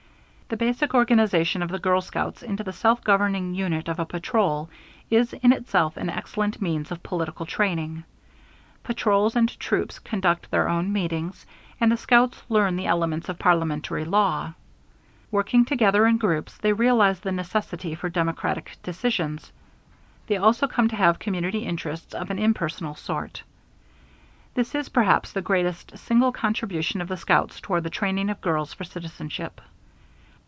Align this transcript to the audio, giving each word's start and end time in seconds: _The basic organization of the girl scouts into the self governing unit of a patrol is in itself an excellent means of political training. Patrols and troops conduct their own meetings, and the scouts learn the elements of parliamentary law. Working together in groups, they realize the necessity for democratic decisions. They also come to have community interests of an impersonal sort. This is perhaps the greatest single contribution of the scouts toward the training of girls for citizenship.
_The 0.53 0.57
basic 0.57 0.93
organization 0.93 1.61
of 1.63 1.69
the 1.69 1.79
girl 1.79 2.01
scouts 2.01 2.43
into 2.43 2.61
the 2.61 2.73
self 2.73 3.01
governing 3.05 3.55
unit 3.55 3.87
of 3.87 3.99
a 3.99 4.05
patrol 4.05 4.69
is 5.09 5.31
in 5.31 5.53
itself 5.53 5.95
an 5.95 6.09
excellent 6.09 6.61
means 6.61 6.91
of 6.91 7.01
political 7.01 7.45
training. 7.45 8.03
Patrols 8.83 9.33
and 9.37 9.47
troops 9.61 9.97
conduct 9.99 10.51
their 10.51 10.67
own 10.67 10.91
meetings, 10.91 11.45
and 11.79 11.89
the 11.89 11.95
scouts 11.95 12.43
learn 12.49 12.75
the 12.75 12.85
elements 12.87 13.29
of 13.29 13.39
parliamentary 13.39 14.03
law. 14.03 14.51
Working 15.31 15.63
together 15.63 16.05
in 16.05 16.17
groups, 16.17 16.57
they 16.57 16.73
realize 16.73 17.21
the 17.21 17.31
necessity 17.31 17.95
for 17.95 18.09
democratic 18.09 18.75
decisions. 18.83 19.53
They 20.27 20.35
also 20.35 20.67
come 20.67 20.89
to 20.89 20.97
have 20.97 21.17
community 21.17 21.59
interests 21.59 22.13
of 22.13 22.29
an 22.29 22.39
impersonal 22.39 22.95
sort. 22.95 23.41
This 24.55 24.75
is 24.75 24.89
perhaps 24.89 25.31
the 25.31 25.41
greatest 25.41 25.97
single 25.97 26.33
contribution 26.33 26.99
of 26.99 27.07
the 27.07 27.15
scouts 27.15 27.61
toward 27.61 27.85
the 27.85 27.89
training 27.89 28.29
of 28.29 28.41
girls 28.41 28.73
for 28.73 28.83
citizenship. 28.83 29.61